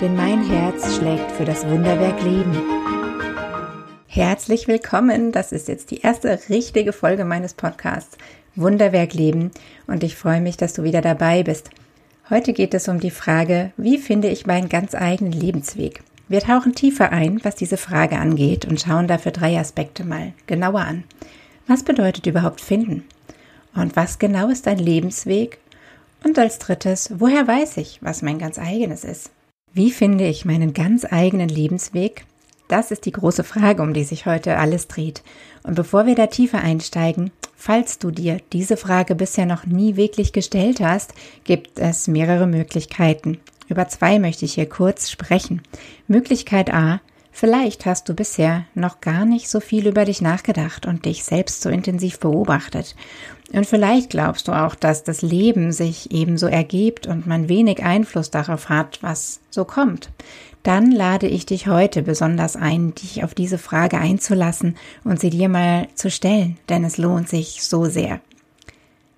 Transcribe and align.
denn 0.00 0.16
mein 0.16 0.44
Herz 0.44 0.96
schlägt 0.96 1.30
für 1.32 1.44
das 1.44 1.66
Wunderwerk 1.68 2.20
Leben. 2.22 2.52
Herzlich 4.06 4.66
willkommen, 4.66 5.30
das 5.30 5.52
ist 5.52 5.68
jetzt 5.68 5.90
die 5.92 6.00
erste 6.00 6.38
richtige 6.48 6.92
Folge 6.92 7.24
meines 7.24 7.54
Podcasts 7.54 8.18
Wunderwerk 8.56 9.14
Leben 9.14 9.52
und 9.86 10.02
ich 10.02 10.16
freue 10.16 10.40
mich, 10.40 10.56
dass 10.56 10.72
du 10.72 10.82
wieder 10.82 11.00
dabei 11.00 11.44
bist. 11.44 11.70
Heute 12.28 12.52
geht 12.52 12.74
es 12.74 12.88
um 12.88 12.98
die 12.98 13.12
Frage, 13.12 13.72
wie 13.76 13.98
finde 13.98 14.28
ich 14.28 14.46
meinen 14.46 14.68
ganz 14.68 14.94
eigenen 14.94 15.32
Lebensweg? 15.32 16.02
Wir 16.28 16.40
tauchen 16.40 16.74
tiefer 16.74 17.12
ein, 17.12 17.44
was 17.44 17.54
diese 17.54 17.76
Frage 17.76 18.18
angeht 18.18 18.64
und 18.64 18.80
schauen 18.80 19.06
dafür 19.06 19.32
drei 19.32 19.58
Aspekte 19.58 20.04
mal 20.04 20.32
genauer 20.46 20.80
an. 20.80 21.04
Was 21.68 21.84
bedeutet 21.84 22.26
überhaupt 22.26 22.60
finden? 22.60 23.04
Und 23.74 23.94
was 23.94 24.18
genau 24.18 24.48
ist 24.48 24.66
ein 24.66 24.78
Lebensweg? 24.78 25.58
Und 26.24 26.38
als 26.38 26.58
drittes, 26.58 27.12
woher 27.16 27.46
weiß 27.46 27.76
ich, 27.76 27.98
was 28.02 28.22
mein 28.22 28.38
ganz 28.38 28.58
eigenes 28.58 29.04
ist? 29.04 29.30
Wie 29.76 29.90
finde 29.90 30.24
ich 30.24 30.44
meinen 30.44 30.72
ganz 30.72 31.04
eigenen 31.04 31.48
Lebensweg? 31.48 32.26
Das 32.68 32.92
ist 32.92 33.06
die 33.06 33.10
große 33.10 33.42
Frage, 33.42 33.82
um 33.82 33.92
die 33.92 34.04
sich 34.04 34.24
heute 34.24 34.56
alles 34.56 34.86
dreht. 34.86 35.24
Und 35.64 35.74
bevor 35.74 36.06
wir 36.06 36.14
da 36.14 36.28
tiefer 36.28 36.60
einsteigen, 36.60 37.32
falls 37.56 37.98
du 37.98 38.12
dir 38.12 38.38
diese 38.52 38.76
Frage 38.76 39.16
bisher 39.16 39.46
noch 39.46 39.66
nie 39.66 39.96
wirklich 39.96 40.32
gestellt 40.32 40.78
hast, 40.78 41.12
gibt 41.42 41.80
es 41.80 42.06
mehrere 42.06 42.46
Möglichkeiten. 42.46 43.40
Über 43.68 43.88
zwei 43.88 44.20
möchte 44.20 44.44
ich 44.44 44.54
hier 44.54 44.68
kurz 44.68 45.10
sprechen. 45.10 45.60
Möglichkeit 46.06 46.72
A, 46.72 47.00
Vielleicht 47.36 47.84
hast 47.84 48.08
du 48.08 48.14
bisher 48.14 48.64
noch 48.76 49.00
gar 49.00 49.24
nicht 49.24 49.48
so 49.48 49.58
viel 49.58 49.88
über 49.88 50.04
dich 50.04 50.22
nachgedacht 50.22 50.86
und 50.86 51.04
dich 51.04 51.24
selbst 51.24 51.62
so 51.62 51.68
intensiv 51.68 52.20
beobachtet. 52.20 52.94
Und 53.52 53.66
vielleicht 53.66 54.10
glaubst 54.10 54.46
du 54.46 54.52
auch, 54.52 54.76
dass 54.76 55.02
das 55.02 55.20
Leben 55.20 55.72
sich 55.72 56.12
ebenso 56.12 56.46
ergibt 56.46 57.08
und 57.08 57.26
man 57.26 57.48
wenig 57.48 57.82
Einfluss 57.82 58.30
darauf 58.30 58.68
hat, 58.68 59.02
was 59.02 59.40
so 59.50 59.64
kommt. 59.64 60.10
Dann 60.62 60.92
lade 60.92 61.26
ich 61.26 61.44
dich 61.44 61.66
heute 61.66 62.02
besonders 62.02 62.54
ein, 62.54 62.94
dich 62.94 63.24
auf 63.24 63.34
diese 63.34 63.58
Frage 63.58 63.98
einzulassen 63.98 64.76
und 65.02 65.18
sie 65.18 65.30
dir 65.30 65.48
mal 65.48 65.88
zu 65.96 66.12
stellen, 66.12 66.56
denn 66.68 66.84
es 66.84 66.98
lohnt 66.98 67.28
sich 67.28 67.64
so 67.64 67.86
sehr. 67.86 68.20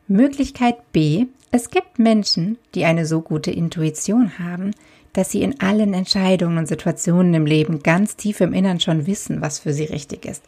Möglichkeit 0.08 0.90
B. 0.90 1.26
Es 1.50 1.68
gibt 1.68 1.98
Menschen, 1.98 2.56
die 2.74 2.86
eine 2.86 3.04
so 3.04 3.20
gute 3.20 3.50
Intuition 3.50 4.38
haben, 4.38 4.72
dass 5.16 5.30
sie 5.30 5.40
in 5.40 5.60
allen 5.60 5.94
Entscheidungen 5.94 6.58
und 6.58 6.68
Situationen 6.68 7.32
im 7.32 7.46
Leben 7.46 7.82
ganz 7.82 8.16
tief 8.16 8.42
im 8.42 8.52
Innern 8.52 8.80
schon 8.80 9.06
wissen, 9.06 9.40
was 9.40 9.58
für 9.58 9.72
sie 9.72 9.84
richtig 9.84 10.26
ist. 10.26 10.44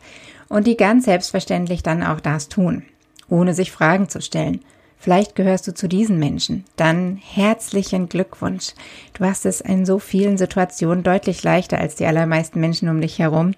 Und 0.48 0.66
die 0.66 0.76
ganz 0.76 1.06
selbstverständlich 1.06 1.82
dann 1.82 2.02
auch 2.02 2.20
das 2.20 2.50
tun, 2.50 2.82
ohne 3.30 3.54
sich 3.54 3.72
Fragen 3.72 4.10
zu 4.10 4.20
stellen. 4.20 4.60
Vielleicht 4.98 5.36
gehörst 5.36 5.66
du 5.68 5.74
zu 5.74 5.88
diesen 5.88 6.18
Menschen. 6.18 6.64
Dann 6.76 7.16
herzlichen 7.16 8.10
Glückwunsch. 8.10 8.74
Du 9.14 9.24
hast 9.24 9.46
es 9.46 9.62
in 9.62 9.86
so 9.86 9.98
vielen 9.98 10.36
Situationen 10.36 11.02
deutlich 11.02 11.42
leichter 11.42 11.78
als 11.78 11.94
die 11.94 12.04
allermeisten 12.04 12.60
Menschen 12.60 12.90
um 12.90 13.00
dich 13.00 13.18
herum. 13.18 13.52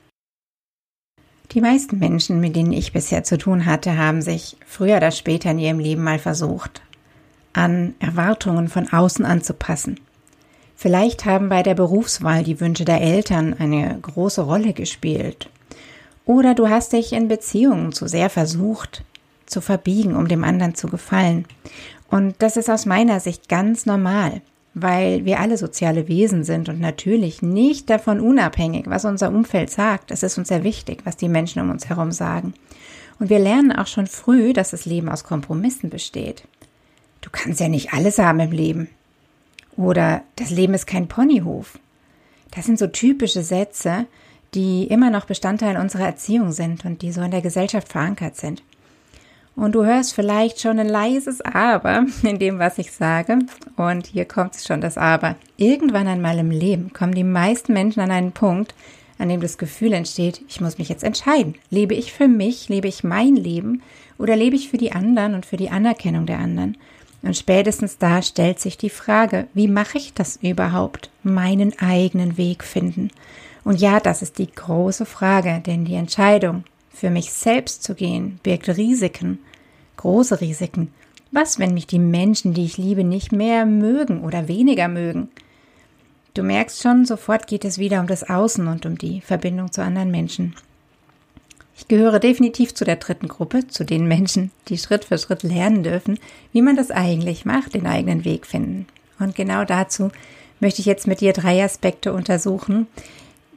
Die 1.51 1.61
meisten 1.61 1.99
Menschen, 1.99 2.39
mit 2.39 2.55
denen 2.55 2.73
ich 2.73 2.93
bisher 2.93 3.25
zu 3.25 3.37
tun 3.37 3.67
hatte, 3.67 3.99
haben 3.99 4.23
sich 4.23 4.57
früher 4.65 4.99
oder 4.99 5.11
später 5.11 5.51
in 5.51 5.59
ihrem 5.59 5.81
Leben 5.81 6.05
mal 6.05 6.21
versucht, 6.21 6.83
an 7.53 7.95
Erwartungen 7.99 8.69
von 8.69 8.93
außen 8.93 9.25
anzupassen 9.25 9.99
Vielleicht 10.83 11.27
haben 11.27 11.51
bei 11.51 11.63
der 11.63 11.75
Berufswahl 11.75 12.43
die 12.43 12.59
Wünsche 12.59 12.87
der 12.87 13.03
Eltern 13.03 13.55
eine 13.59 13.99
große 14.01 14.41
Rolle 14.41 14.73
gespielt. 14.73 15.51
Oder 16.25 16.55
du 16.55 16.71
hast 16.71 16.95
dich 16.95 17.13
in 17.13 17.29
Beziehungen 17.29 17.93
zu 17.93 18.09
sehr 18.09 18.31
versucht 18.31 19.05
zu 19.45 19.61
verbiegen, 19.61 20.17
um 20.17 20.27
dem 20.27 20.43
anderen 20.43 20.75
zu 20.75 20.89
gefallen. 20.89 21.45
Und 22.09 22.37
das 22.39 22.57
ist 22.57 22.71
aus 22.71 22.87
meiner 22.87 23.21
Sicht 23.21 23.51
ganz 23.51 23.85
normal, 23.85 24.41
weil 24.73 25.27
wir 25.27 25.41
alle 25.41 25.59
soziale 25.59 26.09
Wesen 26.09 26.45
sind 26.45 26.71
und 26.71 26.81
natürlich 26.81 27.43
nicht 27.43 27.91
davon 27.91 28.19
unabhängig, 28.19 28.87
was 28.87 29.05
unser 29.05 29.29
Umfeld 29.29 29.69
sagt. 29.69 30.11
Es 30.11 30.23
ist 30.23 30.39
uns 30.39 30.49
sehr 30.49 30.65
wichtig, 30.65 31.03
was 31.05 31.19
die 31.19 31.29
Menschen 31.29 31.61
um 31.61 31.69
uns 31.69 31.91
herum 31.91 32.11
sagen. 32.11 32.55
Und 33.19 33.29
wir 33.29 33.39
lernen 33.39 33.73
auch 33.73 33.87
schon 33.87 34.07
früh, 34.07 34.55
dass 34.55 34.71
das 34.71 34.87
Leben 34.87 35.11
aus 35.11 35.25
Kompromissen 35.25 35.91
besteht. 35.91 36.45
Du 37.21 37.29
kannst 37.31 37.61
ja 37.61 37.69
nicht 37.69 37.93
alles 37.93 38.19
haben 38.19 38.41
im 38.41 38.53
Leben. 38.53 38.89
Oder 39.81 40.23
das 40.37 40.51
Leben 40.51 40.75
ist 40.75 40.87
kein 40.87 41.09
Ponyhof. 41.09 41.79
Das 42.51 42.67
sind 42.67 42.79
so 42.79 42.87
typische 42.87 43.43
Sätze, 43.43 44.05
die 44.53 44.85
immer 44.85 45.09
noch 45.09 45.25
Bestandteil 45.25 45.79
unserer 45.79 46.05
Erziehung 46.05 46.53
sind 46.53 46.85
und 46.85 47.01
die 47.01 47.13
so 47.13 47.23
in 47.23 47.31
der 47.31 47.41
Gesellschaft 47.41 47.89
verankert 47.89 48.37
sind. 48.37 48.63
Und 49.57 49.75
du 49.75 49.85
hörst 49.85 50.15
vielleicht 50.15 50.61
schon 50.61 50.79
ein 50.79 50.89
leises 50.89 51.41
Aber 51.41 52.05
in 52.23 52.39
dem, 52.39 52.59
was 52.59 52.77
ich 52.77 52.93
sage. 52.93 53.39
Und 53.77 54.07
hier 54.07 54.27
kommt 54.27 54.55
schon, 54.57 54.83
das 54.83 54.99
Aber. 54.99 55.37
Irgendwann 55.57 56.09
einmal 56.09 56.39
im 56.39 56.51
Leben 56.51 56.93
kommen 56.93 57.15
die 57.15 57.25
meisten 57.25 57.73
Menschen 57.73 58.01
an 58.01 58.11
einen 58.11 58.33
Punkt, 58.33 58.75
an 59.19 59.31
dem 59.31 59.41
das 59.41 59.57
Gefühl 59.57 59.95
entsteht, 59.95 60.43
ich 60.47 60.61
muss 60.61 60.77
mich 60.77 60.91
jetzt 60.91 61.05
entscheiden. 61.05 61.55
Lebe 61.71 61.95
ich 61.95 62.13
für 62.13 62.29
mich, 62.29 62.69
lebe 62.69 62.89
ich 62.89 63.03
mein 63.03 63.35
Leben 63.35 63.83
oder 64.19 64.37
lebe 64.37 64.57
ich 64.57 64.69
für 64.69 64.79
die 64.79 64.93
anderen 64.93 65.35
und 65.35 65.47
für 65.47 65.57
die 65.57 65.71
Anerkennung 65.71 66.27
der 66.27 66.39
anderen? 66.39 66.77
Und 67.23 67.37
spätestens 67.37 67.99
da 67.99 68.23
stellt 68.23 68.61
sich 68.61 68.79
die 68.79 68.91
Frage, 68.91 69.47
wie 69.53 69.69
mache 69.69 69.99
ich 69.99 70.15
das 70.15 70.39
überhaupt? 70.43 71.11
Meinen 71.23 71.79
eigenen 71.79 72.39
Weg 72.39 72.65
finden. 72.65 73.11
Und 73.63 73.81
ja, 73.81 74.01
das 74.01 74.23
ist 74.23 74.39
die 74.39 74.51
große 74.51 75.05
Frage, 75.05 75.63
denn 75.65 75.85
die 75.85 75.95
Entscheidung, 75.95 76.65
für 76.89 77.11
mich 77.11 77.33
selbst 77.33 77.83
zu 77.83 77.95
gehen, 77.95 78.41
birgt 78.43 78.69
Risiken, 78.69 79.39
große 79.97 80.41
Risiken. 80.41 80.93
Was, 81.31 81.59
wenn 81.59 81.75
mich 81.75 81.87
die 81.87 81.99
Menschen, 81.99 82.55
die 82.55 82.65
ich 82.65 82.79
liebe, 82.79 83.05
nicht 83.05 83.33
mehr 83.33 83.67
mögen 83.67 84.23
oder 84.23 84.49
weniger 84.49 84.89
mögen? 84.89 85.29
Du 86.35 86.43
merkst 86.43 86.83
schon, 86.83 87.05
sofort 87.05 87.47
geht 87.47 87.65
es 87.65 87.79
wieder 87.79 88.01
um 88.01 88.07
das 88.07 88.29
Außen 88.29 88.67
und 88.67 88.87
um 88.87 88.97
die 88.97 89.21
Verbindung 89.21 89.71
zu 89.71 89.83
anderen 89.83 90.11
Menschen. 90.11 90.55
Ich 91.81 91.89
gehöre 91.89 92.21
definitiv 92.21 92.75
zu 92.75 92.85
der 92.85 92.97
dritten 92.97 93.27
Gruppe, 93.27 93.67
zu 93.67 93.85
den 93.85 94.07
Menschen, 94.07 94.51
die 94.69 94.77
Schritt 94.77 95.07
für 95.07 95.17
Schritt 95.17 95.43
lernen 95.43 95.83
dürfen, 95.83 96.19
wie 96.53 96.61
man 96.61 96.77
das 96.77 96.91
eigentlich 96.91 97.47
macht, 97.47 97.73
den 97.73 97.87
eigenen 97.87 98.27
Weg 98.27 98.47
finden. 98.47 98.87
Und 99.19 99.35
genau 99.35 99.65
dazu 99.65 100.11
möchte 100.61 100.81
ich 100.81 100.87
jetzt 100.87 101.07
mit 101.07 101.23
dir 101.23 101.33
drei 101.33 101.65
Aspekte 101.65 102.13
untersuchen, 102.13 102.87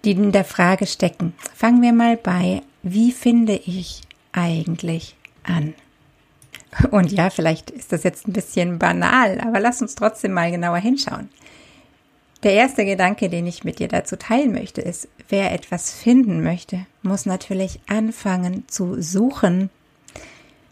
die 0.06 0.12
in 0.12 0.32
der 0.32 0.46
Frage 0.46 0.88
stecken. 0.88 1.34
Fangen 1.54 1.82
wir 1.82 1.92
mal 1.92 2.16
bei, 2.16 2.62
wie 2.82 3.12
finde 3.12 3.56
ich 3.56 4.00
eigentlich 4.32 5.18
an? 5.44 5.74
Und 6.92 7.12
ja, 7.12 7.30
vielleicht 7.30 7.72
ist 7.72 7.92
das 7.92 8.04
jetzt 8.04 8.26
ein 8.26 8.34
bisschen 8.34 8.80
banal, 8.80 9.42
aber 9.42 9.60
lass 9.60 9.82
uns 9.82 9.96
trotzdem 9.96 10.32
mal 10.32 10.50
genauer 10.50 10.78
hinschauen. 10.78 11.28
Der 12.44 12.54
erste 12.54 12.84
Gedanke, 12.84 13.30
den 13.30 13.48
ich 13.48 13.64
mit 13.64 13.80
dir 13.80 13.88
dazu 13.88 14.18
teilen 14.18 14.52
möchte, 14.52 14.82
ist, 14.82 15.08
wer 15.30 15.54
etwas 15.54 15.92
finden 15.94 16.44
möchte, 16.44 16.86
muss 17.02 17.26
natürlich 17.26 17.80
anfangen 17.88 18.66
zu 18.68 19.02
suchen. 19.02 19.70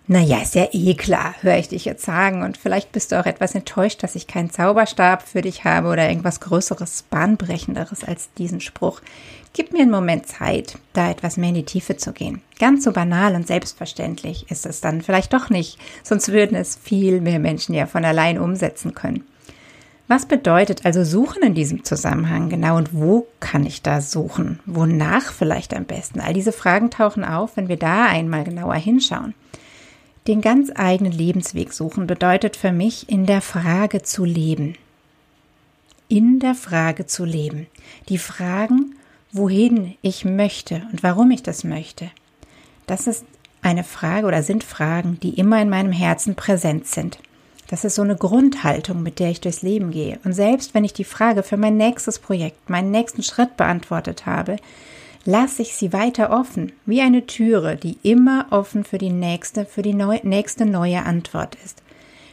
Naja, 0.06 0.42
ist 0.42 0.56
ja 0.56 0.68
eh 0.74 0.96
klar, 0.96 1.34
höre 1.40 1.58
ich 1.58 1.70
dich 1.70 1.86
jetzt 1.86 2.04
sagen. 2.04 2.44
Und 2.44 2.58
vielleicht 2.58 2.92
bist 2.92 3.14
du 3.14 3.20
auch 3.22 3.26
etwas 3.26 3.56
enttäuscht, 3.56 4.04
dass 4.04 4.16
ich 4.16 4.28
keinen 4.28 4.50
Zauberstab 4.50 5.26
für 5.26 5.42
dich 5.42 5.64
habe 5.64 5.88
oder 5.88 6.10
irgendwas 6.10 6.42
Größeres, 6.42 7.06
Bahnbrechenderes 7.10 8.04
als 8.04 8.34
diesen 8.34 8.60
Spruch. 8.60 9.00
Gib 9.54 9.72
mir 9.72 9.84
einen 9.84 9.92
Moment 9.92 10.28
Zeit, 10.28 10.78
da 10.92 11.10
etwas 11.10 11.38
mehr 11.38 11.50
in 11.50 11.56
die 11.56 11.64
Tiefe 11.64 11.96
zu 11.96 12.12
gehen. 12.12 12.42
Ganz 12.60 12.84
so 12.84 12.92
banal 12.92 13.36
und 13.36 13.48
selbstverständlich 13.48 14.52
ist 14.52 14.66
es 14.66 14.82
dann 14.82 15.02
vielleicht 15.02 15.32
doch 15.32 15.50
nicht, 15.50 15.78
sonst 16.04 16.34
würden 16.34 16.58
es 16.58 16.76
viel 16.76 17.22
mehr 17.22 17.40
Menschen 17.40 17.74
ja 17.74 17.86
von 17.86 18.04
allein 18.04 18.38
umsetzen 18.40 18.94
können. 18.94 19.24
Was 20.12 20.26
bedeutet 20.26 20.86
also 20.86 21.06
suchen 21.06 21.42
in 21.42 21.54
diesem 21.54 21.86
Zusammenhang 21.86 22.50
genau 22.50 22.76
und 22.76 22.94
wo 22.94 23.28
kann 23.40 23.66
ich 23.66 23.82
da 23.82 24.02
suchen? 24.02 24.60
Wonach 24.66 25.32
vielleicht 25.32 25.74
am 25.74 25.86
besten? 25.86 26.20
All 26.20 26.34
diese 26.34 26.52
Fragen 26.52 26.92
tauchen 26.92 27.24
auf, 27.24 27.56
wenn 27.56 27.70
wir 27.70 27.78
da 27.78 28.08
einmal 28.08 28.44
genauer 28.44 28.76
hinschauen. 28.76 29.34
Den 30.28 30.42
ganz 30.42 30.70
eigenen 30.76 31.14
Lebensweg 31.14 31.72
suchen 31.72 32.08
bedeutet 32.08 32.58
für 32.58 32.74
mich 32.74 33.08
in 33.08 33.26
der 33.26 33.40
Frage 33.40 34.02
zu 34.02 34.26
leben. 34.26 34.76
In 36.10 36.40
der 36.42 36.56
Frage 36.56 37.06
zu 37.06 37.24
leben. 37.24 37.68
Die 38.10 38.18
Fragen, 38.18 38.98
wohin 39.32 39.96
ich 40.02 40.26
möchte 40.26 40.82
und 40.92 41.04
warum 41.04 41.32
ich 41.32 41.42
das 41.42 41.64
möchte. 41.64 42.12
Das 42.86 43.08
ist 43.08 43.24
eine 43.62 43.86
Frage 43.86 44.28
oder 44.28 44.44
sind 44.44 44.66
Fragen, 44.66 45.22
die 45.22 45.40
immer 45.40 45.62
in 45.62 45.70
meinem 45.70 45.94
Herzen 45.94 46.36
präsent 46.36 46.86
sind. 46.86 47.18
Das 47.72 47.86
ist 47.86 47.96
so 47.96 48.02
eine 48.02 48.18
Grundhaltung, 48.18 49.02
mit 49.02 49.20
der 49.20 49.30
ich 49.30 49.40
durchs 49.40 49.62
Leben 49.62 49.92
gehe. 49.92 50.20
Und 50.26 50.34
selbst 50.34 50.74
wenn 50.74 50.84
ich 50.84 50.92
die 50.92 51.06
Frage 51.06 51.42
für 51.42 51.56
mein 51.56 51.78
nächstes 51.78 52.20
Projekt, 52.20 52.70
meinen 52.70 52.92
nächsten 52.92 53.24
Schritt 53.24 53.56
beantwortet 53.56 54.26
habe, 54.26 54.58
lasse 55.24 55.62
ich 55.62 55.74
sie 55.74 55.94
weiter 55.94 56.32
offen, 56.32 56.74
wie 56.86 57.00
eine 57.00 57.26
Türe, 57.26 57.78
die 57.78 57.98
immer 58.04 58.48
offen 58.50 58.84
für 58.84 58.98
die 58.98 59.10
nächste, 59.10 59.66
für 59.66 59.84
die 59.84 59.94
neu, 59.94 60.20
nächste 60.24 60.66
neue 60.66 61.04
Antwort 61.06 61.56
ist. 61.64 61.82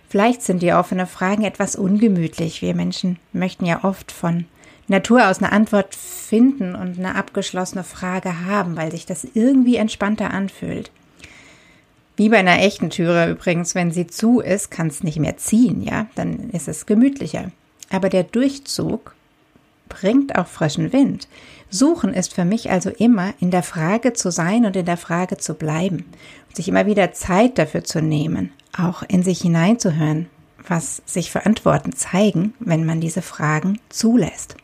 Vielleicht 0.08 0.43
sind 0.43 0.61
die 0.61 0.73
offenen 0.73 1.06
Fragen 1.06 1.44
etwas 1.44 1.76
ungemütlich. 1.76 2.61
Wir 2.61 2.75
Menschen 2.75 3.20
möchten 3.32 3.64
ja 3.64 3.85
oft 3.85 4.11
von 4.11 4.46
Natur 4.88 5.29
aus 5.29 5.38
eine 5.38 5.52
Antwort 5.52 5.94
finden 5.94 6.75
und 6.75 6.99
eine 6.99 7.14
abgeschlossene 7.14 7.85
Frage 7.85 8.44
haben, 8.46 8.76
weil 8.76 8.90
sich 8.90 9.06
das 9.06 9.25
irgendwie 9.35 9.76
entspannter 9.76 10.32
anfühlt. 10.32 10.90
Wie 12.18 12.30
bei 12.30 12.38
einer 12.38 12.58
echten 12.58 12.90
Türe 12.90 13.30
übrigens, 13.30 13.76
wenn 13.76 13.92
sie 13.92 14.08
zu 14.08 14.40
ist, 14.40 14.72
kann 14.72 14.88
es 14.88 15.04
nicht 15.04 15.20
mehr 15.20 15.36
ziehen, 15.36 15.80
ja, 15.84 16.08
dann 16.16 16.50
ist 16.50 16.66
es 16.66 16.84
gemütlicher. 16.84 17.52
Aber 17.90 18.08
der 18.08 18.24
Durchzug 18.24 19.14
bringt 19.88 20.34
auch 20.36 20.48
frischen 20.48 20.92
Wind. 20.92 21.28
Suchen 21.70 22.12
ist 22.12 22.34
für 22.34 22.44
mich 22.44 22.72
also 22.72 22.90
immer 22.90 23.34
in 23.38 23.52
der 23.52 23.62
Frage 23.62 24.14
zu 24.14 24.32
sein 24.32 24.66
und 24.66 24.74
in 24.74 24.84
der 24.84 24.96
Frage 24.96 25.36
zu 25.36 25.54
bleiben 25.54 26.06
und 26.48 26.56
sich 26.56 26.66
immer 26.66 26.86
wieder 26.86 27.12
Zeit 27.12 27.56
dafür 27.56 27.84
zu 27.84 28.02
nehmen, 28.02 28.50
auch 28.76 29.04
in 29.04 29.22
sich 29.22 29.40
hineinzuhören, 29.42 30.26
was 30.66 31.02
sich 31.06 31.30
für 31.30 31.46
Antworten 31.46 31.92
zeigen, 31.92 32.52
wenn 32.58 32.84
man 32.84 33.00
diese 33.00 33.22
Fragen 33.22 33.78
zulässt. 33.90 34.56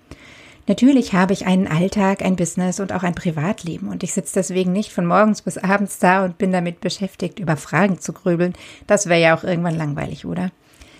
Natürlich 0.67 1.13
habe 1.13 1.35
ich 1.35 1.47
einen 1.47 1.69
Alltag, 1.69 2.23
ein 2.23 2.37
Business 2.37 2.81
und 2.81 2.93
auch 2.93 3.03
ein 3.03 3.15
Privatleben 3.15 3.89
und 3.89 4.03
ich 4.03 4.15
sitze 4.15 4.35
deswegen 4.37 4.73
nicht 4.73 4.93
von 4.93 5.05
morgens 5.05 5.43
bis 5.43 5.59
abends 5.59 5.99
da 5.99 6.25
und 6.25 6.39
bin 6.39 6.53
damit 6.53 6.81
beschäftigt, 6.81 7.39
über 7.39 7.57
Fragen 7.57 8.01
zu 8.01 8.15
grübeln. 8.15 8.55
Das 8.87 9.07
wäre 9.07 9.21
ja 9.21 9.37
auch 9.37 9.45
irgendwann 9.45 9.77
langweilig, 9.77 10.25
oder? 10.25 10.51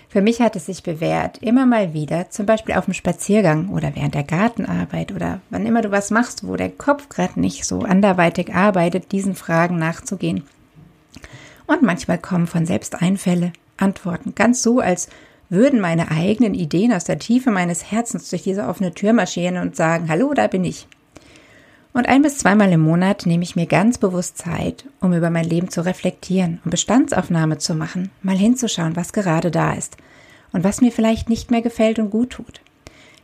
Für 0.07 0.21
mich 0.21 0.39
hat 0.39 0.55
es 0.55 0.67
sich 0.67 0.83
bewährt, 0.83 1.39
immer 1.39 1.65
mal 1.65 1.93
wieder, 1.93 2.29
zum 2.29 2.45
Beispiel 2.45 2.75
auf 2.75 2.85
dem 2.85 2.93
Spaziergang 2.93 3.69
oder 3.69 3.95
während 3.95 4.13
der 4.13 4.23
Gartenarbeit 4.23 5.11
oder 5.11 5.41
wann 5.49 5.65
immer 5.65 5.81
du 5.81 5.91
was 5.91 6.11
machst, 6.11 6.47
wo 6.47 6.55
der 6.55 6.69
Kopf 6.69 7.09
gerade 7.09 7.39
nicht 7.39 7.65
so 7.65 7.79
anderweitig 7.79 8.53
arbeitet, 8.53 9.11
diesen 9.11 9.35
Fragen 9.35 9.77
nachzugehen. 9.77 10.43
Und 11.67 11.81
manchmal 11.81 12.19
kommen 12.19 12.47
von 12.47 12.65
selbst 12.67 13.01
Einfälle, 13.01 13.51
Antworten, 13.77 14.35
ganz 14.35 14.61
so, 14.61 14.79
als 14.79 15.09
würden 15.49 15.79
meine 15.79 16.11
eigenen 16.11 16.53
Ideen 16.53 16.93
aus 16.93 17.03
der 17.03 17.19
Tiefe 17.19 17.51
meines 17.51 17.91
Herzens 17.91 18.29
durch 18.29 18.43
diese 18.43 18.67
offene 18.67 18.93
Tür 18.93 19.13
marschieren 19.13 19.57
und 19.57 19.75
sagen, 19.75 20.09
hallo, 20.09 20.33
da 20.33 20.47
bin 20.47 20.63
ich. 20.63 20.87
Und 21.93 22.09
ein 22.09 22.23
bis 22.23 22.39
zweimal 22.39 22.71
im 22.73 22.81
Monat 22.81 23.25
nehme 23.25 23.43
ich 23.43 23.55
mir 23.55 23.67
ganz 23.67 23.97
bewusst 23.97 24.37
Zeit, 24.37 24.85
um 24.99 25.13
über 25.13 25.29
mein 25.29 25.45
Leben 25.45 25.69
zu 25.69 25.85
reflektieren 25.85 26.59
und 26.65 26.71
Bestandsaufnahme 26.71 27.57
zu 27.57 27.73
machen, 27.73 28.11
mal 28.21 28.35
hinzuschauen, 28.35 28.97
was 28.97 29.13
gerade 29.13 29.49
da 29.49 29.73
ist 29.73 29.95
und 30.51 30.63
was 30.65 30.81
mir 30.81 30.91
vielleicht 30.91 31.29
nicht 31.29 31.51
mehr 31.51 31.61
gefällt 31.61 31.99
und 31.99 32.09
gut 32.09 32.31
tut. 32.31 32.59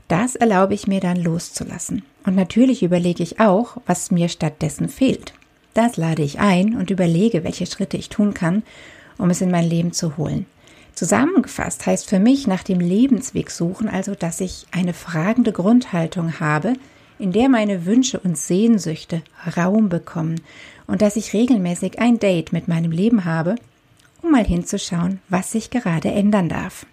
Das 0.08 0.36
erlaube 0.36 0.74
ich 0.74 0.88
mir 0.88 1.00
dann 1.00 1.18
loszulassen. 1.18 2.04
Und 2.26 2.36
natürlich 2.36 2.84
überlege 2.84 3.24
ich 3.24 3.40
auch, 3.40 3.78
was 3.86 4.12
mir 4.12 4.30
stattdessen 4.30 4.90
fehlt. 4.90 5.34
Das 5.74 5.98
lade 5.98 6.22
ich 6.22 6.40
ein 6.40 6.76
und 6.76 6.92
überlege, 6.92 7.44
welche 7.44 7.66
Schritte 7.66 7.98
ich 7.98 8.10
tun 8.10 8.34
kann, 8.34 8.64
um 9.18 9.30
es 9.30 9.42
in 9.42 9.52
mein 9.52 9.70
Leben 9.70 9.94
zu 9.94 10.18
holen. 10.18 10.46
Zusammengefasst 10.94 11.86
heißt 11.86 12.10
für 12.10 12.20
mich 12.20 12.48
nach 12.48 12.64
dem 12.64 12.80
Lebensweg 12.80 13.50
suchen 13.50 13.90
also, 13.90 14.14
dass 14.16 14.42
ich 14.42 14.68
eine 14.72 14.94
fragende 14.94 15.52
Grundhaltung 15.52 16.40
habe, 16.40 16.74
in 17.18 17.32
der 17.32 17.50
meine 17.50 17.86
Wünsche 17.86 18.20
und 18.20 18.38
Sehnsüchte 18.38 19.22
Raum 19.56 19.90
bekommen 19.90 20.42
und 20.88 21.02
dass 21.02 21.16
ich 21.16 21.34
regelmäßig 21.34 22.00
ein 22.00 22.20
Date 22.20 22.52
mit 22.52 22.68
meinem 22.68 22.92
Leben 22.92 23.26
habe, 23.26 23.56
um 24.22 24.32
mal 24.32 24.44
hinzuschauen, 24.44 25.20
was 25.30 25.52
sich 25.52 25.70
gerade 25.70 26.12
ändern 26.12 26.50
darf. 26.50 26.86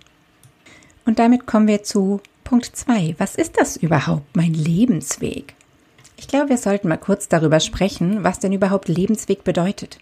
Und 1.04 1.18
damit 1.18 1.46
kommen 1.46 1.66
wir 1.66 1.82
zu 1.82 2.20
Punkt 2.44 2.76
2. 2.76 3.16
Was 3.18 3.34
ist 3.34 3.58
das 3.58 3.76
überhaupt, 3.76 4.36
mein 4.36 4.54
Lebensweg? 4.54 5.54
Ich 6.16 6.28
glaube, 6.28 6.50
wir 6.50 6.58
sollten 6.58 6.88
mal 6.88 6.96
kurz 6.98 7.28
darüber 7.28 7.60
sprechen, 7.60 8.24
was 8.24 8.38
denn 8.38 8.52
überhaupt 8.52 8.88
Lebensweg 8.88 9.44
bedeutet. 9.44 9.98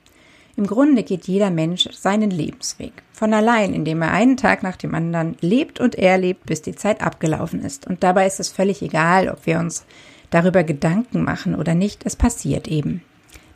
Im 0.56 0.66
Grunde 0.66 1.02
geht 1.02 1.26
jeder 1.28 1.50
Mensch 1.50 1.86
seinen 1.92 2.30
Lebensweg. 2.30 3.02
Von 3.12 3.34
allein, 3.34 3.74
indem 3.74 4.00
er 4.00 4.12
einen 4.12 4.38
Tag 4.38 4.62
nach 4.62 4.76
dem 4.76 4.94
anderen 4.94 5.36
lebt 5.40 5.80
und 5.80 5.94
erlebt, 5.96 6.46
bis 6.46 6.62
die 6.62 6.74
Zeit 6.74 7.02
abgelaufen 7.02 7.62
ist. 7.62 7.86
Und 7.86 8.02
dabei 8.02 8.26
ist 8.26 8.40
es 8.40 8.48
völlig 8.48 8.80
egal, 8.80 9.28
ob 9.28 9.44
wir 9.44 9.58
uns 9.58 9.84
darüber 10.30 10.64
Gedanken 10.64 11.22
machen 11.22 11.54
oder 11.54 11.74
nicht, 11.74 12.06
es 12.06 12.16
passiert 12.16 12.68
eben. 12.68 13.02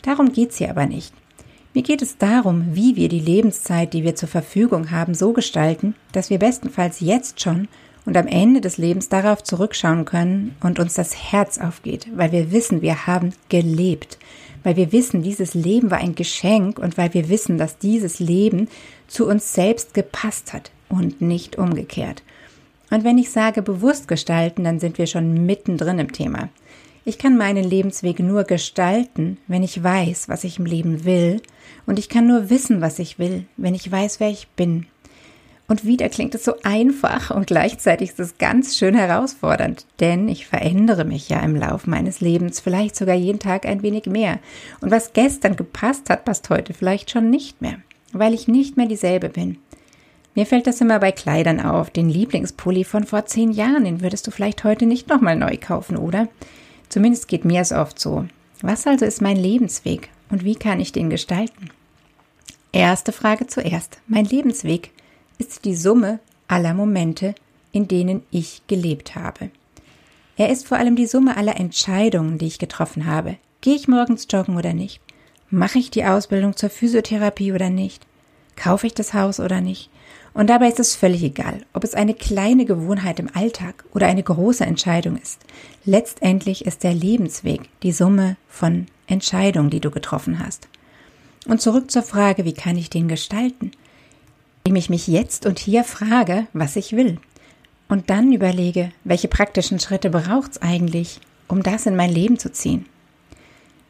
Darum 0.02 0.32
geht's 0.32 0.58
hier 0.58 0.70
aber 0.70 0.86
nicht. 0.86 1.14
Mir 1.72 1.82
geht 1.82 2.02
es 2.02 2.18
darum, 2.18 2.66
wie 2.72 2.96
wir 2.96 3.08
die 3.08 3.20
Lebenszeit, 3.20 3.94
die 3.94 4.04
wir 4.04 4.14
zur 4.14 4.28
Verfügung 4.28 4.90
haben, 4.90 5.14
so 5.14 5.32
gestalten, 5.32 5.94
dass 6.12 6.28
wir 6.28 6.38
bestenfalls 6.38 7.00
jetzt 7.00 7.40
schon 7.40 7.68
und 8.06 8.16
am 8.16 8.26
Ende 8.26 8.60
des 8.60 8.78
Lebens 8.78 9.08
darauf 9.08 9.42
zurückschauen 9.42 10.04
können 10.04 10.56
und 10.60 10.78
uns 10.78 10.94
das 10.94 11.32
Herz 11.32 11.58
aufgeht, 11.58 12.08
weil 12.14 12.32
wir 12.32 12.52
wissen, 12.52 12.82
wir 12.82 13.06
haben 13.06 13.32
gelebt, 13.48 14.18
weil 14.62 14.76
wir 14.76 14.92
wissen, 14.92 15.22
dieses 15.22 15.54
Leben 15.54 15.90
war 15.90 15.98
ein 15.98 16.14
Geschenk 16.14 16.78
und 16.78 16.98
weil 16.98 17.14
wir 17.14 17.28
wissen, 17.28 17.58
dass 17.58 17.78
dieses 17.78 18.20
Leben 18.20 18.68
zu 19.08 19.26
uns 19.26 19.54
selbst 19.54 19.94
gepasst 19.94 20.52
hat 20.52 20.70
und 20.88 21.20
nicht 21.20 21.56
umgekehrt. 21.56 22.22
Und 22.90 23.04
wenn 23.04 23.18
ich 23.18 23.30
sage 23.30 23.62
bewusst 23.62 24.08
gestalten, 24.08 24.64
dann 24.64 24.80
sind 24.80 24.98
wir 24.98 25.06
schon 25.06 25.46
mittendrin 25.46 25.98
im 25.98 26.12
Thema. 26.12 26.48
Ich 27.04 27.18
kann 27.18 27.38
meinen 27.38 27.64
Lebensweg 27.64 28.20
nur 28.20 28.44
gestalten, 28.44 29.38
wenn 29.46 29.62
ich 29.62 29.82
weiß, 29.82 30.28
was 30.28 30.44
ich 30.44 30.58
im 30.58 30.66
Leben 30.66 31.04
will, 31.04 31.40
und 31.86 31.98
ich 31.98 32.08
kann 32.08 32.26
nur 32.26 32.50
wissen, 32.50 32.80
was 32.80 32.98
ich 32.98 33.18
will, 33.18 33.46
wenn 33.56 33.74
ich 33.74 33.90
weiß, 33.90 34.20
wer 34.20 34.28
ich 34.30 34.48
bin. 34.48 34.86
Und 35.70 35.84
wieder 35.84 36.08
klingt 36.08 36.34
es 36.34 36.44
so 36.44 36.54
einfach 36.64 37.30
und 37.30 37.46
gleichzeitig 37.46 38.10
ist 38.10 38.18
es 38.18 38.38
ganz 38.38 38.76
schön 38.76 38.96
herausfordernd, 38.96 39.86
denn 40.00 40.28
ich 40.28 40.48
verändere 40.48 41.04
mich 41.04 41.28
ja 41.28 41.38
im 41.38 41.54
Laufe 41.54 41.88
meines 41.88 42.20
Lebens, 42.20 42.58
vielleicht 42.58 42.96
sogar 42.96 43.14
jeden 43.14 43.38
Tag 43.38 43.66
ein 43.66 43.80
wenig 43.80 44.06
mehr. 44.06 44.40
Und 44.80 44.90
was 44.90 45.12
gestern 45.12 45.54
gepasst 45.54 46.10
hat, 46.10 46.24
passt 46.24 46.50
heute 46.50 46.74
vielleicht 46.74 47.12
schon 47.12 47.30
nicht 47.30 47.62
mehr, 47.62 47.76
weil 48.12 48.34
ich 48.34 48.48
nicht 48.48 48.76
mehr 48.76 48.86
dieselbe 48.86 49.28
bin. 49.28 49.58
Mir 50.34 50.44
fällt 50.44 50.66
das 50.66 50.80
immer 50.80 50.98
bei 50.98 51.12
Kleidern 51.12 51.60
auf. 51.60 51.90
Den 51.90 52.08
Lieblingspulli 52.08 52.82
von 52.82 53.04
vor 53.04 53.26
zehn 53.26 53.52
Jahren, 53.52 53.84
den 53.84 54.00
würdest 54.00 54.26
du 54.26 54.32
vielleicht 54.32 54.64
heute 54.64 54.86
nicht 54.86 55.08
nochmal 55.08 55.36
neu 55.36 55.56
kaufen, 55.56 55.96
oder? 55.96 56.26
Zumindest 56.88 57.28
geht 57.28 57.44
mir 57.44 57.60
es 57.60 57.70
oft 57.70 58.00
so. 58.00 58.24
Was 58.60 58.88
also 58.88 59.04
ist 59.04 59.22
mein 59.22 59.36
Lebensweg 59.36 60.08
und 60.30 60.42
wie 60.42 60.56
kann 60.56 60.80
ich 60.80 60.90
den 60.90 61.10
gestalten? 61.10 61.70
Erste 62.72 63.12
Frage 63.12 63.46
zuerst. 63.46 64.00
Mein 64.08 64.24
Lebensweg 64.24 64.90
ist 65.40 65.64
die 65.64 65.74
Summe 65.74 66.20
aller 66.48 66.74
Momente, 66.74 67.34
in 67.72 67.88
denen 67.88 68.22
ich 68.30 68.62
gelebt 68.66 69.16
habe. 69.16 69.50
Er 70.36 70.50
ist 70.50 70.66
vor 70.66 70.78
allem 70.78 70.96
die 70.96 71.06
Summe 71.06 71.36
aller 71.36 71.58
Entscheidungen, 71.58 72.38
die 72.38 72.46
ich 72.46 72.58
getroffen 72.58 73.06
habe. 73.06 73.36
Gehe 73.60 73.74
ich 73.74 73.88
morgens 73.88 74.26
joggen 74.30 74.56
oder 74.56 74.72
nicht? 74.72 75.00
Mache 75.50 75.78
ich 75.78 75.90
die 75.90 76.04
Ausbildung 76.04 76.56
zur 76.56 76.70
Physiotherapie 76.70 77.52
oder 77.52 77.70
nicht? 77.70 78.06
Kaufe 78.56 78.86
ich 78.86 78.94
das 78.94 79.14
Haus 79.14 79.40
oder 79.40 79.60
nicht? 79.60 79.90
Und 80.32 80.48
dabei 80.48 80.68
ist 80.68 80.78
es 80.78 80.94
völlig 80.94 81.22
egal, 81.22 81.64
ob 81.72 81.82
es 81.82 81.94
eine 81.94 82.14
kleine 82.14 82.64
Gewohnheit 82.64 83.18
im 83.18 83.28
Alltag 83.34 83.84
oder 83.92 84.06
eine 84.06 84.22
große 84.22 84.64
Entscheidung 84.64 85.16
ist. 85.16 85.40
Letztendlich 85.84 86.66
ist 86.66 86.84
der 86.84 86.94
Lebensweg 86.94 87.62
die 87.82 87.92
Summe 87.92 88.36
von 88.48 88.86
Entscheidungen, 89.06 89.70
die 89.70 89.80
du 89.80 89.90
getroffen 89.90 90.38
hast. 90.38 90.68
Und 91.46 91.60
zurück 91.60 91.90
zur 91.90 92.02
Frage, 92.02 92.44
wie 92.44 92.52
kann 92.52 92.76
ich 92.76 92.90
den 92.90 93.08
gestalten? 93.08 93.72
Indem 94.64 94.76
ich 94.76 94.90
mich 94.90 95.06
jetzt 95.06 95.46
und 95.46 95.58
hier 95.58 95.84
frage, 95.84 96.46
was 96.52 96.76
ich 96.76 96.92
will. 96.92 97.18
Und 97.88 98.10
dann 98.10 98.32
überlege, 98.32 98.92
welche 99.04 99.28
praktischen 99.28 99.80
Schritte 99.80 100.10
braucht 100.10 100.52
es 100.52 100.62
eigentlich, 100.62 101.20
um 101.48 101.62
das 101.62 101.86
in 101.86 101.96
mein 101.96 102.10
Leben 102.10 102.38
zu 102.38 102.52
ziehen. 102.52 102.86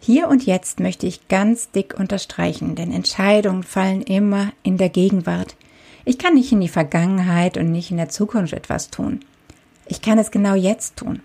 Hier 0.03 0.29
und 0.29 0.47
jetzt 0.47 0.81
möchte 0.81 1.07
ich 1.07 1.29
ganz 1.29 1.71
dick 1.71 1.95
unterstreichen, 1.99 2.75
denn 2.75 2.91
Entscheidungen 2.91 3.63
fallen 3.63 4.01
immer 4.01 4.53
in 4.63 4.79
der 4.79 4.89
Gegenwart. 4.89 5.57
Ich 6.07 6.17
kann 6.19 6.35
nicht 6.35 6.51
in 6.53 6.61
die 6.63 6.69
Vergangenheit 6.69 7.59
und 7.59 7.71
nicht 7.71 7.91
in 7.91 7.99
der 7.99 8.09
Zukunft 8.09 8.55
etwas 8.55 8.91
tun. 8.91 9.21
Ich 9.87 10.01
kann 10.01 10.19
es 10.19 10.31
genau 10.31 10.55
jetzt 10.55 10.97
tun. 10.97 11.21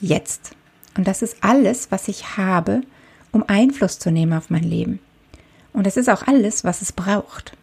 Jetzt. 0.00 0.52
Und 0.96 1.08
das 1.08 1.22
ist 1.22 1.38
alles, 1.40 1.90
was 1.90 2.06
ich 2.06 2.36
habe, 2.36 2.82
um 3.32 3.44
Einfluss 3.48 3.98
zu 3.98 4.12
nehmen 4.12 4.32
auf 4.32 4.50
mein 4.50 4.62
Leben. 4.62 5.00
Und 5.72 5.86
es 5.86 5.96
ist 5.96 6.08
auch 6.08 6.26
alles, 6.26 6.62
was 6.62 6.82
es 6.82 6.92
braucht. 6.92 7.56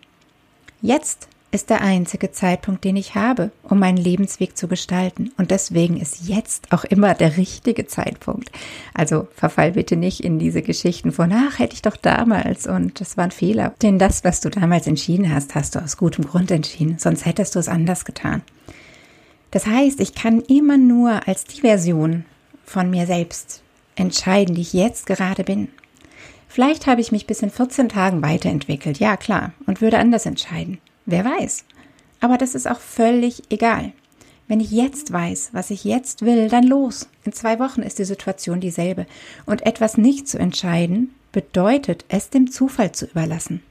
Jetzt 0.82 1.28
ist 1.52 1.70
der 1.70 1.82
einzige 1.82 2.32
Zeitpunkt, 2.32 2.84
den 2.84 2.98
ich 2.98 3.16
habe, 3.16 3.52
um 3.64 3.80
meinen 3.80 3.98
Lebensweg 3.98 4.58
zu 4.58 4.68
gestalten. 4.68 5.32
Und 5.38 5.50
deswegen 5.50 5.98
ist 5.98 6.28
jetzt 6.28 6.74
auch 6.74 6.84
immer 6.84 7.14
der 7.14 7.38
richtige 7.38 7.88
Zeitpunkt. 7.88 8.52
Also 8.94 9.28
verfall 9.34 9.72
bitte 9.72 9.96
nicht 9.96 10.20
in 10.20 10.40
diese 10.40 10.62
Geschichten 10.62 11.12
von, 11.12 11.32
ach, 11.32 11.60
hätte 11.60 11.74
ich 11.74 11.82
doch 11.82 11.96
damals 11.96 12.68
und 12.68 13.00
das 13.00 13.16
war 13.16 13.24
ein 13.24 13.32
Fehler. 13.32 13.74
Denn 13.82 13.98
das, 13.98 14.24
was 14.24 14.42
du 14.42 14.50
damals 14.50 14.88
entschieden 14.88 15.34
hast, 15.34 15.56
hast 15.56 15.76
du 15.76 15.80
aus 15.80 15.98
gutem 15.98 16.26
Grund 16.26 16.52
entschieden, 16.52 16.98
sonst 17.00 17.26
hättest 17.26 17.56
du 17.56 17.60
es 17.60 17.70
anders 17.70 18.04
getan. 18.04 18.42
Das 19.52 19.66
heißt, 19.66 20.02
ich 20.02 20.14
kann 20.14 20.42
immer 20.42 20.78
nur 20.78 21.28
als 21.28 21.46
die 21.46 21.62
Version 21.62 22.26
von 22.66 22.90
mir 22.90 23.06
selbst 23.08 23.64
entscheiden, 23.96 24.56
die 24.56 24.62
ich 24.62 24.74
jetzt 24.74 25.06
gerade 25.06 25.46
bin. 25.46 25.70
Vielleicht 26.48 26.88
habe 26.88 27.02
ich 27.02 27.12
mich 27.12 27.28
bis 27.28 27.42
in 27.42 27.50
14 27.50 27.90
Tagen 27.90 28.22
weiterentwickelt, 28.22 29.00
ja 29.00 29.18
klar, 29.18 29.54
und 29.66 29.82
würde 29.82 30.00
anders 30.00 30.26
entscheiden. 30.26 30.80
Wer 31.06 31.26
weiß. 31.26 31.66
Aber 32.20 32.38
das 32.38 32.56
ist 32.56 32.68
auch 32.68 32.80
völlig 32.80 33.44
egal. 33.50 33.92
Wenn 34.48 34.60
ich 34.62 34.72
jetzt 34.72 35.12
weiß, 35.12 35.50
was 35.52 35.72
ich 35.72 35.84
jetzt 35.84 36.22
will, 36.22 36.48
dann 36.48 36.64
los. 36.64 37.10
In 37.26 37.34
zwei 37.34 37.60
Wochen 37.60 37.82
ist 37.82 38.00
die 38.00 38.06
Situation 38.06 38.62
dieselbe. 38.62 39.06
Und 39.46 39.66
etwas 39.66 39.98
nicht 39.98 40.28
zu 40.28 40.40
entscheiden, 40.40 41.14
bedeutet, 41.34 42.06
es 42.08 42.30
dem 42.30 42.50
Zufall 42.50 42.94
zu 42.94 43.06
überlassen. 43.06 43.62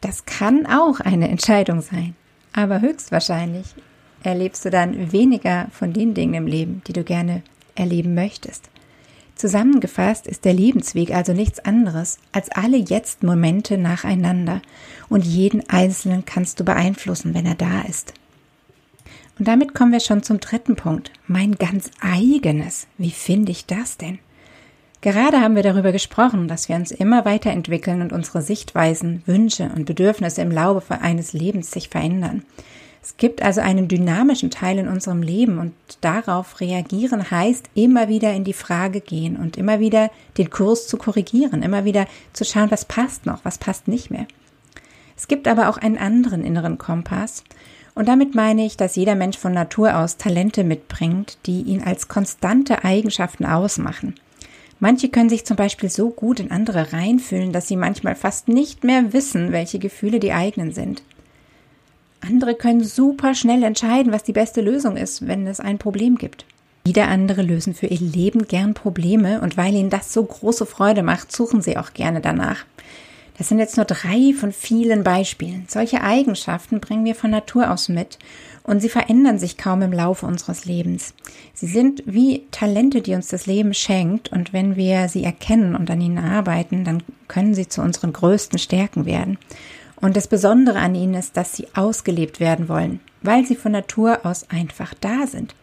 Das 0.00 0.26
kann 0.26 0.66
auch 0.66 1.00
eine 1.00 1.28
Entscheidung 1.28 1.80
sein. 1.80 2.16
Aber 2.52 2.80
höchstwahrscheinlich 2.80 3.66
erlebst 4.22 4.64
du 4.64 4.70
dann 4.70 5.12
weniger 5.12 5.68
von 5.70 5.92
den 5.92 6.14
Dingen 6.14 6.34
im 6.34 6.46
Leben, 6.46 6.82
die 6.86 6.92
du 6.92 7.04
gerne 7.04 7.42
erleben 7.74 8.14
möchtest. 8.14 8.70
Zusammengefasst 9.34 10.26
ist 10.26 10.44
der 10.44 10.54
Lebensweg 10.54 11.10
also 11.12 11.32
nichts 11.32 11.58
anderes 11.58 12.18
als 12.32 12.50
alle 12.50 12.76
Jetzt-Momente 12.76 13.78
nacheinander 13.78 14.62
und 15.08 15.24
jeden 15.24 15.68
einzelnen 15.68 16.24
kannst 16.24 16.60
du 16.60 16.64
beeinflussen, 16.64 17.34
wenn 17.34 17.46
er 17.46 17.56
da 17.56 17.82
ist. 17.82 18.14
Und 19.38 19.48
damit 19.48 19.74
kommen 19.74 19.92
wir 19.92 20.00
schon 20.00 20.22
zum 20.22 20.38
dritten 20.38 20.76
Punkt, 20.76 21.10
mein 21.26 21.56
ganz 21.56 21.90
eigenes. 22.00 22.86
Wie 22.98 23.10
finde 23.10 23.50
ich 23.50 23.66
das 23.66 23.96
denn? 23.96 24.20
Gerade 25.00 25.40
haben 25.40 25.56
wir 25.56 25.62
darüber 25.62 25.92
gesprochen, 25.92 26.48
dass 26.48 26.68
wir 26.68 26.76
uns 26.76 26.90
immer 26.90 27.24
weiterentwickeln 27.24 28.00
und 28.00 28.12
unsere 28.12 28.40
Sichtweisen, 28.40 29.22
Wünsche 29.26 29.70
und 29.74 29.84
Bedürfnisse 29.84 30.40
im 30.40 30.50
Laufe 30.50 31.00
eines 31.00 31.32
Lebens 31.32 31.70
sich 31.72 31.88
verändern. 31.88 32.42
Es 33.04 33.18
gibt 33.18 33.42
also 33.42 33.60
einen 33.60 33.86
dynamischen 33.86 34.50
Teil 34.50 34.78
in 34.78 34.88
unserem 34.88 35.20
Leben 35.20 35.58
und 35.58 35.74
darauf 36.00 36.62
reagieren 36.62 37.30
heißt 37.30 37.68
immer 37.74 38.08
wieder 38.08 38.32
in 38.32 38.44
die 38.44 38.54
Frage 38.54 39.02
gehen 39.02 39.36
und 39.36 39.58
immer 39.58 39.78
wieder 39.78 40.10
den 40.38 40.48
Kurs 40.48 40.88
zu 40.88 40.96
korrigieren, 40.96 41.62
immer 41.62 41.84
wieder 41.84 42.06
zu 42.32 42.46
schauen, 42.46 42.70
was 42.70 42.86
passt 42.86 43.26
noch, 43.26 43.44
was 43.44 43.58
passt 43.58 43.88
nicht 43.88 44.10
mehr. 44.10 44.26
Es 45.18 45.28
gibt 45.28 45.48
aber 45.48 45.68
auch 45.68 45.76
einen 45.76 45.98
anderen 45.98 46.42
inneren 46.42 46.78
Kompass 46.78 47.44
und 47.94 48.08
damit 48.08 48.34
meine 48.34 48.64
ich, 48.64 48.78
dass 48.78 48.96
jeder 48.96 49.16
Mensch 49.16 49.36
von 49.36 49.52
Natur 49.52 49.98
aus 49.98 50.16
Talente 50.16 50.64
mitbringt, 50.64 51.36
die 51.44 51.60
ihn 51.60 51.82
als 51.82 52.08
konstante 52.08 52.84
Eigenschaften 52.84 53.44
ausmachen. 53.44 54.14
Manche 54.80 55.10
können 55.10 55.28
sich 55.28 55.44
zum 55.44 55.58
Beispiel 55.58 55.90
so 55.90 56.08
gut 56.08 56.40
in 56.40 56.50
andere 56.50 56.94
reinfühlen, 56.94 57.52
dass 57.52 57.68
sie 57.68 57.76
manchmal 57.76 58.14
fast 58.14 58.48
nicht 58.48 58.82
mehr 58.82 59.12
wissen, 59.12 59.52
welche 59.52 59.78
Gefühle 59.78 60.20
die 60.20 60.32
eigenen 60.32 60.72
sind. 60.72 61.02
Andere 62.26 62.54
können 62.54 62.82
super 62.82 63.34
schnell 63.34 63.62
entscheiden, 63.62 64.12
was 64.12 64.22
die 64.22 64.32
beste 64.32 64.60
Lösung 64.60 64.96
ist, 64.96 65.26
wenn 65.26 65.46
es 65.46 65.60
ein 65.60 65.78
Problem 65.78 66.16
gibt. 66.16 66.46
Wieder 66.86 67.08
andere 67.08 67.42
lösen 67.42 67.74
für 67.74 67.86
ihr 67.86 68.00
Leben 68.00 68.46
gern 68.46 68.74
Probleme 68.74 69.40
und 69.40 69.56
weil 69.56 69.74
ihnen 69.74 69.90
das 69.90 70.12
so 70.12 70.22
große 70.22 70.66
Freude 70.66 71.02
macht, 71.02 71.32
suchen 71.32 71.62
sie 71.62 71.76
auch 71.76 71.92
gerne 71.92 72.20
danach. 72.20 72.64
Das 73.36 73.48
sind 73.48 73.58
jetzt 73.58 73.76
nur 73.76 73.86
drei 73.86 74.32
von 74.38 74.52
vielen 74.52 75.02
Beispielen. 75.02 75.64
Solche 75.68 76.02
Eigenschaften 76.02 76.80
bringen 76.80 77.04
wir 77.04 77.14
von 77.14 77.30
Natur 77.30 77.70
aus 77.70 77.88
mit 77.88 78.18
und 78.62 78.80
sie 78.80 78.88
verändern 78.88 79.38
sich 79.38 79.56
kaum 79.56 79.82
im 79.82 79.92
Laufe 79.92 80.24
unseres 80.24 80.66
Lebens. 80.66 81.14
Sie 81.52 81.66
sind 81.66 82.02
wie 82.06 82.44
Talente, 82.52 83.02
die 83.02 83.14
uns 83.14 83.28
das 83.28 83.46
Leben 83.46 83.74
schenkt 83.74 84.30
und 84.30 84.52
wenn 84.52 84.76
wir 84.76 85.08
sie 85.08 85.24
erkennen 85.24 85.74
und 85.74 85.90
an 85.90 86.00
ihnen 86.00 86.18
arbeiten, 86.18 86.84
dann 86.84 87.02
können 87.28 87.54
sie 87.54 87.68
zu 87.68 87.82
unseren 87.82 88.12
größten 88.12 88.58
Stärken 88.58 89.04
werden. 89.04 89.38
Und 90.04 90.18
das 90.18 90.28
Besondere 90.28 90.80
an 90.80 90.94
ihnen 90.94 91.14
ist, 91.14 91.38
dass 91.38 91.56
sie 91.56 91.66
ausgelebt 91.72 92.38
werden 92.38 92.68
wollen, 92.68 93.00
weil 93.22 93.46
sie 93.46 93.56
von 93.56 93.72
Natur 93.72 94.26
aus 94.26 94.50
einfach 94.50 94.92
da 95.00 95.26
sind. 95.26 95.54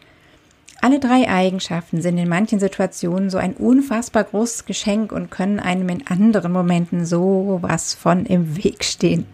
Alle 0.82 1.00
drei 1.00 1.30
Eigenschaften 1.30 2.02
sind 2.02 2.18
in 2.18 2.28
manchen 2.28 2.60
Situationen 2.60 3.30
so 3.30 3.38
ein 3.38 3.54
unfassbar 3.54 4.24
großes 4.24 4.66
Geschenk 4.66 5.12
und 5.12 5.30
können 5.30 5.60
einem 5.60 5.90
in 5.90 6.08
anderen 6.08 6.52
Momenten 6.52 7.06
so 7.06 7.60
was 7.62 7.94
von 7.94 8.26
im 8.26 8.58
Weg 8.58 8.84
stehen. 8.84 9.28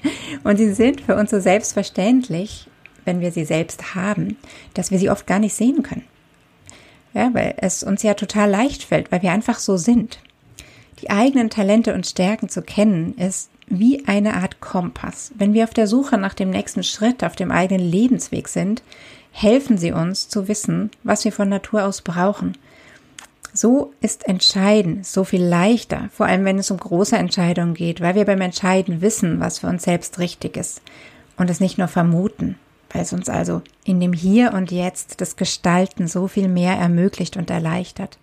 Und 0.43 0.57
sie 0.57 0.73
sind 0.73 0.99
für 0.99 1.15
uns 1.15 1.31
so 1.31 1.39
selbstverständlich, 1.39 2.67
wenn 3.05 3.21
wir 3.21 3.31
sie 3.31 3.45
selbst 3.45 3.95
haben, 3.95 4.35
dass 4.73 4.91
wir 4.91 4.99
sie 4.99 5.09
oft 5.09 5.25
gar 5.25 5.39
nicht 5.39 5.53
sehen 5.53 5.83
können. 5.83 6.03
Ja, 7.13 7.33
weil 7.33 7.55
es 7.61 7.81
uns 7.81 8.03
ja 8.03 8.13
total 8.13 8.49
leicht 8.49 8.83
fällt, 8.83 9.09
weil 9.09 9.21
wir 9.21 9.31
einfach 9.31 9.59
so 9.59 9.77
sind. 9.77 10.19
Die 11.01 11.09
eigenen 11.09 11.49
Talente 11.49 11.93
und 11.93 12.05
Stärken 12.05 12.49
zu 12.49 12.61
kennen, 12.61 13.13
ist 13.17 13.51
wie 13.67 14.07
eine 14.07 14.35
Art 14.35 14.59
Kompass. 14.61 15.31
Wenn 15.35 15.53
wir 15.53 15.65
auf 15.65 15.73
der 15.73 15.87
Suche 15.87 16.17
nach 16.17 16.33
dem 16.33 16.49
nächsten 16.49 16.83
Schritt 16.83 17.23
auf 17.23 17.35
dem 17.35 17.51
eigenen 17.51 17.85
Lebensweg 17.85 18.47
sind, 18.47 18.81
helfen 19.31 19.77
sie 19.77 19.91
uns 19.91 20.29
zu 20.29 20.47
wissen, 20.47 20.89
was 21.03 21.25
wir 21.25 21.31
von 21.31 21.49
Natur 21.49 21.85
aus 21.85 22.01
brauchen. 22.01 22.57
So 23.53 23.93
ist 24.01 24.27
Entscheiden 24.27 25.03
so 25.03 25.23
viel 25.23 25.43
leichter, 25.43 26.09
vor 26.13 26.27
allem 26.27 26.45
wenn 26.45 26.59
es 26.59 26.71
um 26.71 26.77
große 26.77 27.17
Entscheidungen 27.17 27.73
geht, 27.73 28.01
weil 28.01 28.15
wir 28.15 28.25
beim 28.25 28.41
Entscheiden 28.41 29.01
wissen, 29.01 29.39
was 29.39 29.59
für 29.59 29.67
uns 29.67 29.83
selbst 29.83 30.19
richtig 30.19 30.57
ist 30.57 30.81
und 31.37 31.49
es 31.49 31.59
nicht 31.59 31.77
nur 31.77 31.87
vermuten, 31.87 32.57
weil 32.91 33.01
es 33.01 33.13
uns 33.13 33.29
also 33.29 33.61
in 33.83 33.99
dem 33.99 34.13
Hier 34.13 34.53
und 34.53 34.71
Jetzt 34.71 35.21
das 35.21 35.35
Gestalten 35.35 36.07
so 36.07 36.27
viel 36.27 36.47
mehr 36.47 36.75
ermöglicht 36.75 37.35
und 37.35 37.49
erleichtert. 37.49 38.17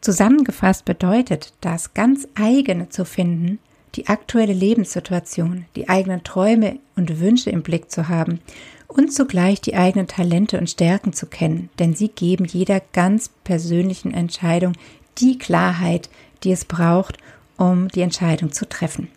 Zusammengefasst 0.00 0.84
bedeutet 0.84 1.52
das 1.60 1.94
ganz 1.94 2.26
eigene 2.34 2.88
zu 2.88 3.04
finden, 3.04 3.58
die 3.94 4.08
aktuelle 4.08 4.52
Lebenssituation, 4.52 5.66
die 5.76 5.88
eigenen 5.88 6.24
Träume 6.24 6.78
und 6.96 7.20
Wünsche 7.20 7.50
im 7.50 7.62
Blick 7.62 7.90
zu 7.90 8.08
haben 8.08 8.40
und 8.88 9.12
zugleich 9.12 9.60
die 9.60 9.74
eigenen 9.74 10.06
Talente 10.06 10.58
und 10.58 10.70
Stärken 10.70 11.12
zu 11.12 11.26
kennen, 11.26 11.70
denn 11.78 11.94
sie 11.94 12.08
geben 12.08 12.44
jeder 12.44 12.80
ganz 12.92 13.30
persönlichen 13.44 14.12
Entscheidung 14.12 14.74
die 15.18 15.38
Klarheit, 15.38 16.08
die 16.42 16.52
es 16.52 16.64
braucht, 16.64 17.18
um 17.56 17.88
die 17.88 18.00
Entscheidung 18.00 18.52
zu 18.52 18.68
treffen. 18.68 19.08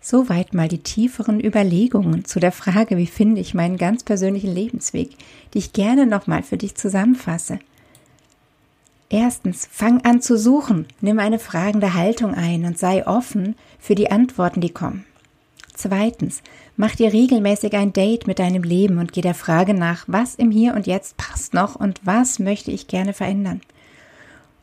Soweit 0.00 0.54
mal 0.54 0.68
die 0.68 0.78
tieferen 0.78 1.44
Überlegungen 1.44 2.24
zu 2.24 2.40
der 2.40 2.52
Frage, 2.52 2.96
wie 2.96 3.06
finde 3.06 3.40
ich 3.40 3.52
meinen 3.52 3.76
ganz 3.76 4.02
persönlichen 4.02 4.52
Lebensweg, 4.52 5.10
die 5.52 5.58
ich 5.58 5.72
gerne 5.72 6.06
nochmal 6.06 6.42
für 6.42 6.56
dich 6.56 6.74
zusammenfasse. 6.74 7.58
Erstens, 9.10 9.68
fang 9.70 10.02
an 10.04 10.22
zu 10.22 10.38
suchen, 10.38 10.86
nimm 11.00 11.18
eine 11.18 11.40
fragende 11.40 11.94
Haltung 11.94 12.32
ein 12.32 12.64
und 12.64 12.78
sei 12.78 13.06
offen 13.06 13.56
für 13.80 13.96
die 13.96 14.10
Antworten, 14.10 14.60
die 14.60 14.70
kommen. 14.70 15.04
Zweitens, 15.74 16.42
mach 16.76 16.94
dir 16.94 17.12
regelmäßig 17.12 17.74
ein 17.74 17.92
Date 17.92 18.28
mit 18.28 18.38
deinem 18.38 18.62
Leben 18.62 18.98
und 18.98 19.12
geh 19.12 19.20
der 19.20 19.34
Frage 19.34 19.74
nach, 19.74 20.04
was 20.06 20.36
im 20.36 20.52
Hier 20.52 20.74
und 20.74 20.86
Jetzt 20.86 21.16
passt 21.16 21.54
noch 21.54 21.74
und 21.74 22.00
was 22.04 22.38
möchte 22.38 22.70
ich 22.70 22.86
gerne 22.86 23.12
verändern. 23.12 23.60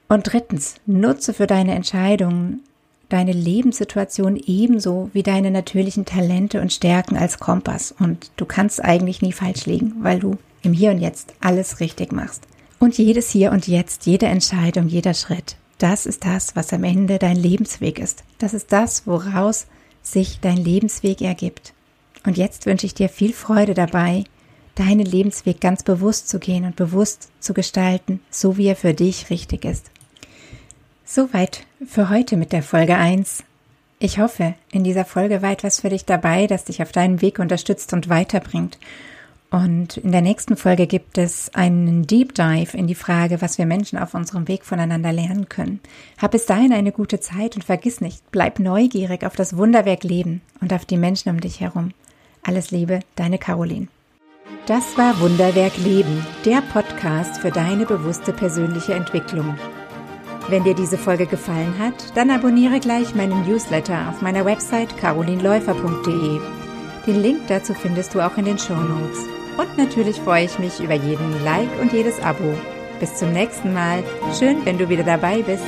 Und 0.08 0.32
drittens, 0.32 0.76
nutze 0.86 1.34
für 1.34 1.48
deine 1.48 1.76
Entscheidungen 1.76 2.62
deine 3.10 3.32
Lebenssituation 3.32 4.36
ebenso 4.36 5.10
wie 5.14 5.24
deine 5.24 5.52
natürlichen 5.52 6.06
Talente 6.06 6.62
und 6.62 6.74
Stärken 6.74 7.18
als 7.18 7.40
Kompass 7.40 7.94
und 7.98 8.32
du 8.38 8.46
kannst 8.46 8.84
eigentlich 8.84 9.22
nie 9.22 9.32
falsch 9.32 9.66
liegen, 9.66 9.96
weil 10.02 10.20
du 10.20 10.38
im 10.62 10.74
Hier 10.74 10.92
und 10.92 11.00
Jetzt 11.00 11.34
alles 11.42 11.80
richtig 11.80 12.12
machst. 12.12 12.48
Und 12.80 12.98
jedes 12.98 13.32
Hier 13.32 13.52
und 13.52 13.68
Jetzt, 13.68 14.06
jede 14.06 14.28
Entscheidung, 14.28 14.88
jeder 14.88 15.16
Schritt, 15.16 15.56
das 15.80 16.06
ist 16.06 16.26
das, 16.26 16.56
was 16.56 16.74
am 16.74 16.84
Ende 16.84 17.18
dein 17.18 17.36
Lebensweg 17.36 17.98
ist. 17.98 18.24
Das 18.38 18.54
ist 18.54 18.72
das, 18.72 19.08
woraus 19.08 19.68
sich 20.04 20.40
dein 20.42 20.58
Lebensweg 20.58 21.22
ergibt. 21.22 21.74
Und 22.26 22.38
jetzt 22.38 22.66
wünsche 22.66 22.86
ich 22.86 22.94
dir 22.94 23.10
viel 23.10 23.34
Freude 23.34 23.74
dabei, 23.74 24.26
deinen 24.76 25.06
Lebensweg 25.06 25.60
ganz 25.60 25.82
bewusst 25.82 26.30
zu 26.30 26.40
gehen 26.40 26.66
und 26.66 26.76
bewusst 26.76 27.30
zu 27.40 27.54
gestalten, 27.54 28.20
so 28.30 28.58
wie 28.58 28.68
er 28.68 28.76
für 28.76 28.94
dich 28.94 29.30
richtig 29.30 29.66
ist. 29.66 29.90
Soweit 31.04 31.66
für 31.86 32.10
heute 32.10 32.38
mit 32.38 32.52
der 32.52 32.64
Folge 32.64 32.96
1. 32.96 33.44
Ich 34.00 34.20
hoffe, 34.20 34.54
in 34.72 34.84
dieser 34.84 35.06
Folge 35.06 35.42
war 35.42 35.52
etwas 35.52 35.80
für 35.80 35.90
dich 35.90 36.06
dabei, 36.06 36.46
das 36.46 36.66
dich 36.66 36.84
auf 36.84 36.92
deinem 36.92 37.22
Weg 37.22 37.40
unterstützt 37.40 37.94
und 37.94 38.10
weiterbringt. 38.10 38.78
Und 39.50 39.96
in 39.98 40.12
der 40.12 40.22
nächsten 40.22 40.58
Folge 40.58 40.88
gibt 40.88 41.18
es 41.18 41.54
einen 41.54 42.06
Deep 42.06 42.36
Dive 42.36 42.76
in 42.76 42.86
die 42.88 42.96
Frage, 42.96 43.42
was 43.42 43.58
wir 43.58 43.66
Menschen 43.66 43.98
auf 43.98 44.14
unserem 44.14 44.48
Weg 44.50 44.66
voneinander 44.66 45.14
lernen 45.14 45.48
können. 45.48 45.80
Hab 46.18 46.32
bis 46.32 46.46
dahin 46.46 46.74
eine 46.74 46.92
gute 46.92 47.22
Zeit 47.22 47.56
und 47.56 47.64
vergiss 47.64 48.02
nicht, 48.02 48.30
bleib 48.32 48.60
neugierig 48.60 49.26
auf 49.26 49.38
das 49.38 49.56
Wunderwerk 49.56 50.04
Leben 50.04 50.42
und 50.60 50.74
auf 50.74 50.84
die 50.84 50.98
Menschen 50.98 51.30
um 51.30 51.40
dich 51.40 51.62
herum. 51.62 51.92
Alles 52.44 52.72
Liebe, 52.72 53.00
deine 53.16 53.38
Caroline. 53.38 53.88
Das 54.66 54.98
war 54.98 55.20
Wunderwerk 55.22 55.78
Leben, 55.78 56.26
der 56.44 56.62
Podcast 56.74 57.40
für 57.40 57.52
deine 57.52 57.86
bewusste 57.86 58.34
persönliche 58.34 58.96
Entwicklung. 58.96 59.58
Wenn 60.50 60.66
dir 60.66 60.76
diese 60.76 60.98
Folge 60.98 61.26
gefallen 61.26 61.74
hat, 61.80 62.16
dann 62.16 62.32
abonniere 62.32 62.80
gleich 62.82 63.16
meinen 63.16 63.48
Newsletter 63.48 64.10
auf 64.10 64.22
meiner 64.22 64.44
Website 64.44 64.98
carolinläufer.de. 64.98 66.40
Den 67.06 67.22
Link 67.22 67.48
dazu 67.48 67.74
findest 67.74 68.14
du 68.14 68.20
auch 68.20 68.38
in 68.38 68.46
den 68.46 68.58
Show 68.58 68.76
Notes. 68.76 69.37
Und 69.58 69.78
natürlich 69.78 70.18
freue 70.22 70.46
ich 70.46 70.60
mich 70.60 70.80
über 70.80 70.94
jeden 70.94 71.44
Like 71.44 71.70
und 71.82 71.92
jedes 71.92 72.20
Abo. 72.20 72.54
Bis 73.00 73.16
zum 73.16 73.34
nächsten 73.34 73.74
Mal. 73.74 74.04
Schön, 74.38 74.66
wenn 74.66 74.78
du 74.78 74.90
wieder 74.90 75.04
dabei 75.04 75.42
bist. 75.42 75.66